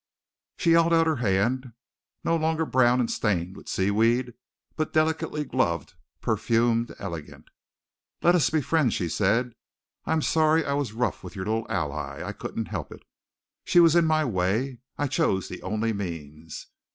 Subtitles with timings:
[0.57, 1.73] She held out her hand
[2.23, 4.33] no longer brown and stained with seaweed,
[4.75, 7.49] but delicately gloved, perfumed, elegant.
[8.23, 9.53] "Let us be friends," she said.
[10.05, 12.23] "I am sorry I was rough to your little ally!
[12.23, 13.03] I couldn't help it.
[13.63, 14.79] She was in my way.
[14.97, 16.65] I chose the only means.